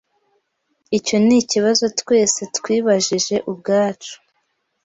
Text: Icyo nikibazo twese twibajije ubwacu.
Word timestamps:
Icyo 0.97 1.15
nikibazo 1.25 1.85
twese 1.99 2.41
twibajije 2.57 3.35
ubwacu. 3.51 4.15